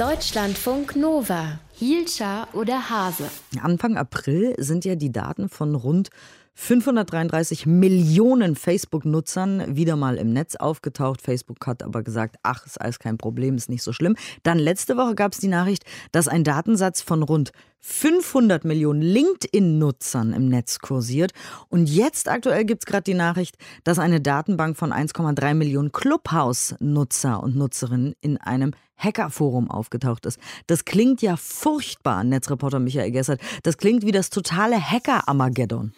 Deutschlandfunk 0.00 0.96
Nova. 0.96 1.58
Hielscher 1.74 2.48
oder 2.54 2.88
Hase? 2.88 3.24
Anfang 3.60 3.98
April 3.98 4.54
sind 4.56 4.86
ja 4.86 4.94
die 4.94 5.12
Daten 5.12 5.50
von 5.50 5.74
rund 5.74 6.08
533 6.54 7.66
Millionen 7.66 8.56
Facebook-Nutzern 8.56 9.76
wieder 9.76 9.96
mal 9.96 10.16
im 10.16 10.32
Netz 10.32 10.56
aufgetaucht. 10.56 11.22
Facebook 11.22 11.66
hat 11.66 11.82
aber 11.82 12.02
gesagt, 12.02 12.36
ach, 12.42 12.66
ist 12.66 12.80
alles 12.80 12.98
kein 12.98 13.18
Problem, 13.18 13.56
ist 13.56 13.70
nicht 13.70 13.82
so 13.82 13.92
schlimm. 13.92 14.16
Dann 14.42 14.58
letzte 14.58 14.96
Woche 14.96 15.14
gab 15.14 15.32
es 15.32 15.38
die 15.38 15.48
Nachricht, 15.48 15.84
dass 16.12 16.28
ein 16.28 16.44
Datensatz 16.44 17.02
von 17.02 17.22
rund 17.22 17.52
500 17.80 18.64
Millionen 18.64 19.00
LinkedIn-Nutzern 19.00 20.34
im 20.34 20.48
Netz 20.48 20.80
kursiert. 20.80 21.32
Und 21.68 21.88
jetzt 21.88 22.28
aktuell 22.28 22.64
gibt 22.64 22.82
es 22.82 22.86
gerade 22.86 23.04
die 23.04 23.14
Nachricht, 23.14 23.56
dass 23.84 23.98
eine 23.98 24.20
Datenbank 24.20 24.76
von 24.76 24.92
1,3 24.92 25.54
Millionen 25.54 25.92
Clubhouse-Nutzer 25.92 27.42
und 27.42 27.56
Nutzerinnen 27.56 28.14
in 28.20 28.36
einem 28.36 28.72
Hackerforum 28.98 29.70
aufgetaucht 29.70 30.26
ist. 30.26 30.38
Das 30.66 30.84
klingt 30.84 31.22
ja 31.22 31.36
furchtbar, 31.36 32.22
Netzreporter 32.22 32.80
Michael 32.80 33.12
Gessert. 33.12 33.40
Das 33.62 33.78
klingt 33.78 34.04
wie 34.04 34.12
das 34.12 34.28
totale 34.28 34.78
Hacker-Armageddon. 34.78 35.92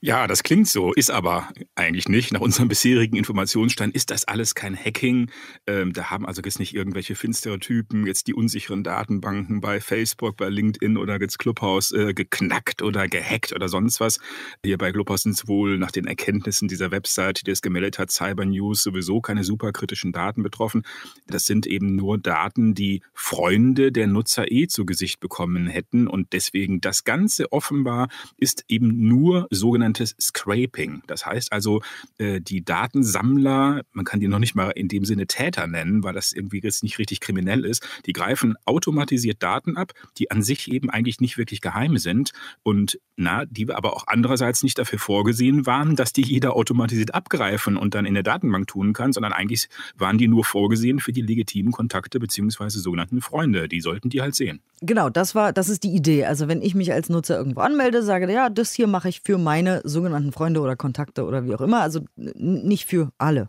Ja, 0.00 0.26
das 0.26 0.42
klingt 0.42 0.68
so, 0.68 0.92
ist 0.92 1.10
aber 1.10 1.48
eigentlich 1.74 2.08
nicht. 2.08 2.32
Nach 2.32 2.40
unserem 2.40 2.68
bisherigen 2.68 3.16
Informationsstand 3.16 3.94
ist 3.94 4.10
das 4.10 4.26
alles 4.26 4.54
kein 4.54 4.76
Hacking. 4.76 5.30
Ähm, 5.66 5.92
da 5.92 6.10
haben 6.10 6.26
also 6.26 6.42
jetzt 6.44 6.58
nicht 6.58 6.74
irgendwelche 6.74 7.14
finstere 7.14 7.58
Typen 7.58 8.06
jetzt 8.06 8.26
die 8.26 8.34
unsicheren 8.34 8.84
Datenbanken 8.84 9.60
bei 9.60 9.80
Facebook, 9.80 10.36
bei 10.36 10.50
LinkedIn 10.50 10.96
oder 10.98 11.18
jetzt 11.20 11.38
Clubhouse 11.38 11.92
äh, 11.92 12.12
geknackt 12.12 12.82
oder 12.82 13.08
gehackt 13.08 13.54
oder 13.54 13.68
sonst 13.68 13.98
was. 14.00 14.18
Hier 14.62 14.76
bei 14.76 14.92
Clubhouse 14.92 15.22
sind 15.22 15.32
es 15.32 15.48
wohl 15.48 15.78
nach 15.78 15.90
den 15.90 16.06
Erkenntnissen 16.06 16.68
dieser 16.68 16.90
Website, 16.90 17.40
die 17.40 17.50
das 17.50 17.62
gemeldet 17.62 17.98
hat, 17.98 18.10
Cyber 18.10 18.44
News, 18.44 18.82
sowieso 18.82 19.20
keine 19.20 19.42
superkritischen 19.42 20.12
Daten 20.12 20.42
betroffen. 20.42 20.82
Das 21.26 21.46
sind 21.46 21.66
eben 21.66 21.96
nur 21.96 22.18
Daten, 22.18 22.74
die 22.74 23.02
Freunde 23.14 23.90
der 23.90 24.06
Nutzer 24.06 24.50
eh 24.52 24.66
zu 24.66 24.84
Gesicht 24.84 25.20
bekommen 25.20 25.66
hätten. 25.66 26.08
Und 26.08 26.32
deswegen 26.34 26.82
das 26.82 27.04
Ganze 27.04 27.52
offenbar 27.52 28.08
ist 28.36 28.64
eben 28.68 29.08
nur 29.08 29.46
sogenannte 29.50 29.63
sogenanntes 29.64 30.14
Scraping. 30.20 31.02
Das 31.06 31.24
heißt 31.24 31.50
also, 31.50 31.80
äh, 32.18 32.38
die 32.42 32.62
Datensammler, 32.62 33.80
man 33.92 34.04
kann 34.04 34.20
die 34.20 34.28
noch 34.28 34.38
nicht 34.38 34.54
mal 34.54 34.68
in 34.72 34.88
dem 34.88 35.06
Sinne 35.06 35.26
Täter 35.26 35.66
nennen, 35.66 36.04
weil 36.04 36.12
das 36.12 36.32
irgendwie 36.32 36.60
jetzt 36.62 36.82
nicht 36.82 36.98
richtig 36.98 37.20
kriminell 37.20 37.64
ist, 37.64 37.82
die 38.04 38.12
greifen 38.12 38.56
automatisiert 38.66 39.42
Daten 39.42 39.78
ab, 39.78 39.92
die 40.18 40.30
an 40.30 40.42
sich 40.42 40.70
eben 40.70 40.90
eigentlich 40.90 41.18
nicht 41.18 41.38
wirklich 41.38 41.62
geheim 41.62 41.96
sind 41.96 42.32
und 42.62 43.00
na, 43.16 43.46
die 43.46 43.70
aber 43.70 43.96
auch 43.96 44.04
andererseits 44.06 44.62
nicht 44.62 44.78
dafür 44.78 44.98
vorgesehen 44.98 45.64
waren, 45.64 45.96
dass 45.96 46.12
die 46.12 46.22
jeder 46.22 46.56
automatisiert 46.56 47.14
abgreifen 47.14 47.78
und 47.78 47.94
dann 47.94 48.04
in 48.04 48.12
der 48.12 48.22
Datenbank 48.22 48.66
tun 48.66 48.92
kann, 48.92 49.14
sondern 49.14 49.32
eigentlich 49.32 49.68
waren 49.96 50.18
die 50.18 50.28
nur 50.28 50.44
vorgesehen 50.44 50.98
für 50.98 51.12
die 51.12 51.22
legitimen 51.22 51.72
Kontakte 51.72 52.20
beziehungsweise 52.20 52.80
sogenannten 52.80 53.22
Freunde. 53.22 53.66
Die 53.68 53.80
sollten 53.80 54.10
die 54.10 54.20
halt 54.20 54.34
sehen. 54.34 54.60
Genau, 54.86 55.08
das 55.08 55.34
war, 55.34 55.52
das 55.54 55.70
ist 55.70 55.82
die 55.82 55.94
Idee. 55.94 56.26
Also 56.26 56.46
wenn 56.46 56.60
ich 56.60 56.74
mich 56.74 56.92
als 56.92 57.08
Nutzer 57.08 57.38
irgendwo 57.38 57.60
anmelde, 57.60 58.02
sage, 58.02 58.30
ja, 58.30 58.50
das 58.50 58.74
hier 58.74 58.86
mache 58.86 59.08
ich 59.08 59.22
für 59.22 59.38
meine 59.38 59.80
sogenannten 59.84 60.30
Freunde 60.30 60.60
oder 60.60 60.76
Kontakte 60.76 61.24
oder 61.24 61.44
wie 61.46 61.54
auch 61.54 61.62
immer, 61.62 61.80
also 61.80 62.00
nicht 62.16 62.84
für 62.84 63.10
alle. 63.16 63.48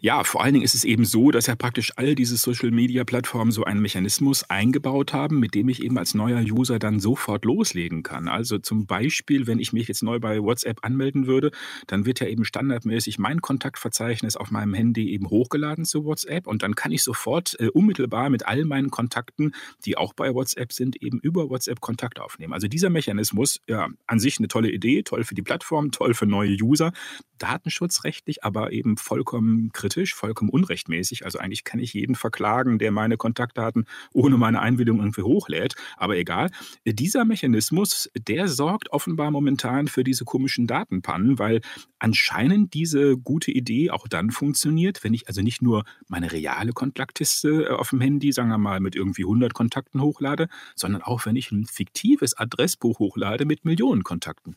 Ja, 0.00 0.24
vor 0.24 0.42
allen 0.42 0.54
Dingen 0.54 0.64
ist 0.64 0.74
es 0.74 0.84
eben 0.84 1.04
so, 1.04 1.30
dass 1.30 1.46
ja 1.46 1.54
praktisch 1.54 1.92
all 1.96 2.14
diese 2.14 2.36
Social-Media-Plattformen 2.36 3.52
so 3.52 3.64
einen 3.64 3.80
Mechanismus 3.80 4.48
eingebaut 4.50 5.12
haben, 5.12 5.38
mit 5.38 5.54
dem 5.54 5.68
ich 5.68 5.82
eben 5.82 5.98
als 5.98 6.14
neuer 6.14 6.40
User 6.40 6.78
dann 6.78 7.00
sofort 7.00 7.44
loslegen 7.44 8.02
kann. 8.02 8.28
Also 8.28 8.58
zum 8.58 8.86
Beispiel, 8.86 9.46
wenn 9.46 9.58
ich 9.58 9.72
mich 9.72 9.88
jetzt 9.88 10.02
neu 10.02 10.18
bei 10.18 10.42
WhatsApp 10.42 10.84
anmelden 10.84 11.26
würde, 11.26 11.50
dann 11.86 12.06
wird 12.06 12.20
ja 12.20 12.26
eben 12.26 12.44
standardmäßig 12.44 13.18
mein 13.18 13.40
Kontaktverzeichnis 13.40 14.36
auf 14.36 14.50
meinem 14.50 14.74
Handy 14.74 15.10
eben 15.10 15.30
hochgeladen 15.30 15.84
zu 15.84 16.04
WhatsApp 16.04 16.46
und 16.46 16.62
dann 16.62 16.74
kann 16.74 16.92
ich 16.92 17.02
sofort 17.02 17.56
äh, 17.58 17.68
unmittelbar 17.68 18.30
mit 18.30 18.46
all 18.46 18.64
meinen 18.64 18.90
Kontakten, 18.90 19.54
die 19.84 19.96
auch 19.96 20.12
bei 20.12 20.34
WhatsApp 20.34 20.72
sind, 20.72 21.02
eben 21.02 21.18
über 21.20 21.50
WhatsApp 21.50 21.80
Kontakt 21.80 22.20
aufnehmen. 22.20 22.52
Also 22.52 22.68
dieser 22.68 22.90
Mechanismus, 22.90 23.60
ja, 23.66 23.88
an 24.06 24.20
sich 24.20 24.38
eine 24.38 24.48
tolle 24.48 24.70
Idee, 24.70 25.02
toll 25.02 25.24
für 25.24 25.34
die 25.34 25.42
Plattform, 25.42 25.90
toll 25.90 26.14
für 26.14 26.26
neue 26.26 26.56
User, 26.62 26.92
datenschutzrechtlich, 27.38 28.44
aber 28.44 28.72
eben 28.72 28.96
vollkommen 28.96 29.65
kritisch, 29.72 30.14
vollkommen 30.14 30.50
unrechtmäßig. 30.50 31.24
Also 31.24 31.38
eigentlich 31.38 31.64
kann 31.64 31.80
ich 31.80 31.94
jeden 31.94 32.14
verklagen, 32.14 32.78
der 32.78 32.92
meine 32.92 33.16
Kontaktdaten 33.16 33.86
ohne 34.12 34.36
meine 34.36 34.60
Einwilligung 34.60 35.00
irgendwie 35.00 35.22
hochlädt. 35.22 35.74
Aber 35.96 36.16
egal. 36.16 36.50
Dieser 36.84 37.24
Mechanismus, 37.24 38.10
der 38.16 38.48
sorgt 38.48 38.90
offenbar 38.90 39.30
momentan 39.30 39.88
für 39.88 40.04
diese 40.04 40.24
komischen 40.24 40.66
Datenpannen, 40.66 41.38
weil 41.38 41.60
anscheinend 41.98 42.74
diese 42.74 43.16
gute 43.16 43.50
Idee 43.50 43.90
auch 43.90 44.08
dann 44.08 44.30
funktioniert, 44.30 45.02
wenn 45.04 45.14
ich 45.14 45.28
also 45.28 45.42
nicht 45.42 45.62
nur 45.62 45.84
meine 46.08 46.32
reale 46.32 46.72
Kontaktliste 46.72 47.64
äh, 47.64 47.68
auf 47.68 47.90
dem 47.90 48.00
Handy, 48.00 48.32
sagen 48.32 48.48
wir 48.48 48.58
mal, 48.58 48.80
mit 48.80 48.94
irgendwie 48.96 49.22
100 49.22 49.54
Kontakten 49.54 50.00
hochlade, 50.00 50.48
sondern 50.74 51.02
auch 51.02 51.26
wenn 51.26 51.36
ich 51.36 51.50
ein 51.52 51.66
fiktives 51.66 52.34
Adressbuch 52.34 52.98
hochlade 52.98 53.44
mit 53.44 53.64
Millionen 53.64 54.02
Kontakten. 54.02 54.56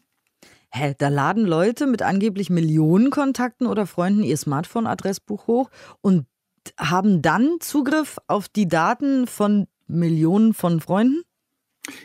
Hä, 0.72 0.94
da 0.98 1.08
laden 1.10 1.46
Leute 1.46 1.88
mit 1.88 2.02
angeblich 2.02 2.50
Millionen 2.50 3.10
Kontakten 3.10 3.66
oder 3.66 3.88
Freunden 3.88 4.24
ihr 4.24 4.38
Smartphone-Adressbuch 4.38 5.48
hoch 5.48 5.70
und 6.02 6.26
haben 6.80 7.22
dann 7.22 7.58
Zugriff 7.60 8.18
auf 8.28 8.50
die 8.50 8.68
Daten 8.68 9.26
von 9.26 9.68
Millionen 9.88 10.54
von 10.54 10.80
Freunden? 10.80 11.24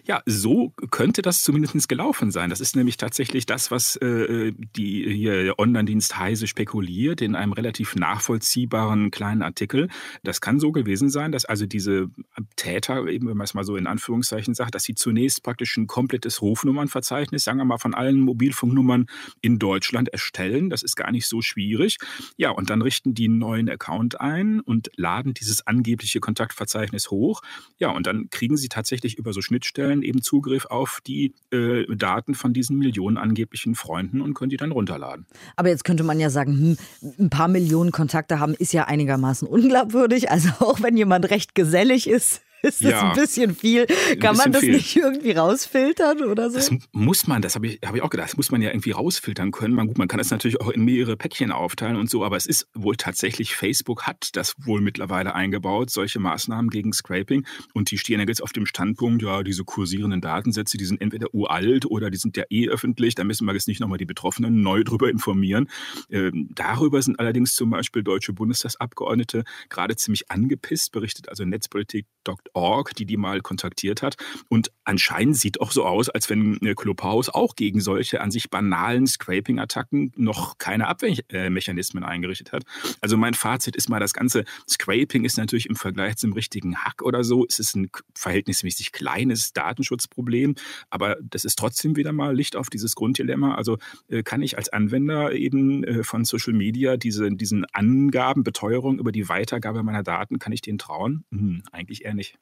Ja, 0.04 0.22
so 0.26 0.72
könnte 0.90 1.22
das 1.22 1.42
zumindest 1.42 1.88
gelaufen 1.88 2.30
sein. 2.30 2.50
Das 2.50 2.60
ist 2.60 2.76
nämlich 2.76 2.96
tatsächlich 2.96 3.46
das, 3.46 3.70
was 3.70 3.96
äh, 3.96 4.52
die 4.76 5.12
hier 5.12 5.54
Online-Dienst 5.58 6.18
Heise 6.18 6.46
spekuliert 6.46 7.20
in 7.20 7.34
einem 7.34 7.52
relativ 7.52 7.94
nachvollziehbaren 7.96 9.10
kleinen 9.10 9.42
Artikel. 9.42 9.88
Das 10.22 10.40
kann 10.40 10.60
so 10.60 10.72
gewesen 10.72 11.10
sein, 11.10 11.32
dass 11.32 11.44
also 11.44 11.66
diese 11.66 12.08
Täter, 12.56 13.06
eben 13.06 13.28
wenn 13.28 13.36
man 13.36 13.44
es 13.44 13.54
mal 13.54 13.64
so 13.64 13.76
in 13.76 13.86
Anführungszeichen 13.86 14.54
sagt, 14.54 14.74
dass 14.74 14.84
sie 14.84 14.94
zunächst 14.94 15.42
praktisch 15.42 15.76
ein 15.76 15.86
komplettes 15.86 16.40
Rufnummernverzeichnis, 16.40 17.44
sagen 17.44 17.58
wir 17.58 17.64
mal 17.64 17.78
von 17.78 17.94
allen 17.94 18.20
Mobilfunknummern 18.20 19.06
in 19.40 19.58
Deutschland 19.58 20.08
erstellen. 20.08 20.70
Das 20.70 20.82
ist 20.82 20.96
gar 20.96 21.10
nicht 21.10 21.26
so 21.26 21.42
schwierig. 21.42 21.98
Ja, 22.36 22.50
und 22.50 22.70
dann 22.70 22.82
richten 22.82 23.14
die 23.14 23.26
einen 23.26 23.38
neuen 23.38 23.68
Account 23.68 24.20
ein 24.20 24.60
und 24.60 24.90
laden 24.96 25.34
dieses 25.34 25.66
angebliche 25.66 26.20
Kontaktverzeichnis 26.20 27.10
hoch. 27.10 27.42
Ja, 27.78 27.90
und 27.90 28.06
dann 28.06 28.30
kriegen 28.30 28.56
sie 28.56 28.68
tatsächlich 28.68 29.18
über 29.18 29.32
so 29.32 29.42
Schnittstellen 29.42 29.63
Schnittstellen 29.64 30.02
eben 30.02 30.22
Zugriff 30.22 30.66
auf 30.66 31.00
die 31.06 31.34
äh, 31.50 31.84
Daten 31.96 32.34
von 32.34 32.52
diesen 32.52 32.78
Millionen 32.78 33.16
angeblichen 33.16 33.74
Freunden 33.74 34.20
und 34.20 34.34
können 34.34 34.50
die 34.50 34.56
dann 34.56 34.72
runterladen. 34.72 35.26
Aber 35.56 35.68
jetzt 35.68 35.84
könnte 35.84 36.04
man 36.04 36.20
ja 36.20 36.30
sagen, 36.30 36.76
hm, 37.00 37.14
ein 37.18 37.30
paar 37.30 37.48
Millionen 37.48 37.90
Kontakte 37.90 38.38
haben 38.40 38.54
ist 38.54 38.72
ja 38.72 38.84
einigermaßen 38.84 39.48
unglaubwürdig. 39.48 40.30
Also 40.30 40.50
auch 40.60 40.82
wenn 40.82 40.96
jemand 40.96 41.30
recht 41.30 41.54
gesellig 41.54 42.08
ist, 42.08 42.42
ist 42.64 42.82
das 42.82 42.90
ja, 42.90 43.10
ein 43.10 43.14
bisschen 43.14 43.54
viel? 43.54 43.86
Kann 44.20 44.36
man 44.36 44.52
das 44.52 44.62
viel. 44.62 44.72
nicht 44.72 44.96
irgendwie 44.96 45.32
rausfiltern 45.32 46.22
oder 46.24 46.50
so? 46.50 46.56
Das 46.56 46.70
muss 46.92 47.26
man, 47.26 47.42
das 47.42 47.54
habe 47.54 47.66
ich, 47.66 47.80
hab 47.84 47.94
ich 47.94 48.02
auch 48.02 48.10
gedacht, 48.10 48.30
das 48.30 48.36
muss 48.36 48.50
man 48.50 48.62
ja 48.62 48.70
irgendwie 48.70 48.92
rausfiltern 48.92 49.50
können. 49.52 49.74
Man, 49.74 49.86
gut, 49.86 49.98
man 49.98 50.08
kann 50.08 50.18
das 50.18 50.30
natürlich 50.30 50.60
auch 50.60 50.70
in 50.70 50.84
mehrere 50.84 51.16
Päckchen 51.16 51.52
aufteilen 51.52 51.96
und 51.96 52.08
so, 52.08 52.24
aber 52.24 52.36
es 52.36 52.46
ist 52.46 52.66
wohl 52.74 52.96
tatsächlich, 52.96 53.54
Facebook 53.54 54.04
hat 54.04 54.30
das 54.32 54.54
wohl 54.58 54.80
mittlerweile 54.80 55.34
eingebaut, 55.34 55.90
solche 55.90 56.18
Maßnahmen 56.20 56.70
gegen 56.70 56.92
Scraping. 56.92 57.46
Und 57.74 57.90
die 57.90 57.98
stehen 57.98 58.20
ja 58.20 58.26
jetzt 58.26 58.42
auf 58.42 58.52
dem 58.52 58.66
Standpunkt, 58.66 59.22
ja, 59.22 59.42
diese 59.42 59.64
kursierenden 59.64 60.20
Datensätze, 60.20 60.78
die 60.78 60.84
sind 60.84 61.00
entweder 61.00 61.34
uralt 61.34 61.86
oder 61.86 62.10
die 62.10 62.18
sind 62.18 62.36
ja 62.36 62.44
eh 62.48 62.68
öffentlich. 62.68 63.14
Da 63.14 63.24
müssen 63.24 63.46
wir 63.46 63.52
jetzt 63.52 63.68
nicht 63.68 63.80
nochmal 63.80 63.98
die 63.98 64.06
Betroffenen 64.06 64.62
neu 64.62 64.84
drüber 64.84 65.10
informieren. 65.10 65.68
Ähm, 66.10 66.48
darüber 66.54 67.02
sind 67.02 67.20
allerdings 67.20 67.54
zum 67.54 67.70
Beispiel 67.70 68.02
deutsche 68.02 68.32
Bundestagsabgeordnete 68.32 69.44
gerade 69.68 69.96
ziemlich 69.96 70.30
angepisst, 70.30 70.92
berichtet 70.92 71.28
also 71.28 71.44
Netzpolitik.org 71.44 72.53
Org, 72.54 72.94
die 72.94 73.04
die 73.04 73.16
mal 73.16 73.40
kontaktiert 73.40 74.02
hat. 74.02 74.16
Und 74.48 74.70
anscheinend 74.84 75.36
sieht 75.36 75.60
auch 75.60 75.72
so 75.72 75.84
aus, 75.84 76.08
als 76.08 76.30
wenn 76.30 76.58
äh, 76.62 76.74
Clubhouse 76.74 77.28
auch 77.28 77.56
gegen 77.56 77.80
solche 77.80 78.20
an 78.20 78.30
sich 78.30 78.50
banalen 78.50 79.06
Scraping-Attacken 79.06 80.12
noch 80.16 80.58
keine 80.58 80.88
Abwehrmechanismen 80.88 82.04
eingerichtet 82.04 82.52
hat. 82.52 82.64
Also 83.00 83.16
mein 83.16 83.34
Fazit 83.34 83.76
ist 83.76 83.88
mal, 83.88 84.00
das 84.00 84.14
ganze 84.14 84.44
Scraping 84.68 85.24
ist 85.24 85.36
natürlich 85.36 85.66
im 85.66 85.76
Vergleich 85.76 86.16
zum 86.16 86.32
richtigen 86.32 86.76
Hack 86.76 87.02
oder 87.02 87.24
so, 87.24 87.44
ist 87.44 87.60
es 87.60 87.74
ein 87.74 87.90
verhältnismäßig 88.14 88.92
kleines 88.92 89.52
Datenschutzproblem, 89.52 90.54
aber 90.90 91.16
das 91.22 91.44
ist 91.44 91.58
trotzdem 91.58 91.96
wieder 91.96 92.12
mal 92.12 92.34
Licht 92.34 92.56
auf 92.56 92.70
dieses 92.70 92.94
Grunddilemma. 92.94 93.54
Also 93.54 93.78
äh, 94.08 94.22
kann 94.22 94.42
ich 94.42 94.56
als 94.56 94.68
Anwender 94.68 95.32
eben 95.32 95.84
äh, 95.84 96.04
von 96.04 96.24
Social 96.24 96.52
Media 96.52 96.96
diese, 96.96 97.30
diesen 97.30 97.64
Angaben, 97.72 98.44
Beteuerung 98.44 98.98
über 98.98 99.12
die 99.12 99.28
Weitergabe 99.28 99.82
meiner 99.82 100.02
Daten, 100.02 100.38
kann 100.38 100.52
ich 100.52 100.62
denen 100.62 100.78
trauen? 100.78 101.24
Hm, 101.30 101.62
eigentlich 101.72 102.04
eher 102.04 102.14
nicht. 102.14 102.38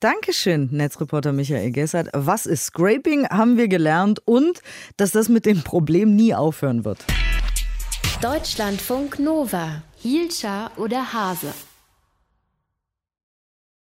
Dankeschön, 0.00 0.68
Netzreporter 0.70 1.32
Michael 1.32 1.70
Gessert. 1.70 2.08
Was 2.12 2.46
ist 2.46 2.66
Scraping, 2.66 3.26
haben 3.28 3.56
wir 3.56 3.68
gelernt 3.68 4.20
und 4.26 4.60
dass 4.96 5.12
das 5.12 5.28
mit 5.28 5.46
dem 5.46 5.62
Problem 5.62 6.14
nie 6.14 6.34
aufhören 6.34 6.84
wird. 6.84 7.04
Deutschlandfunk 8.20 9.18
Nova. 9.18 9.82
Hielscher 9.96 10.70
oder 10.76 11.12
Hase? 11.12 11.52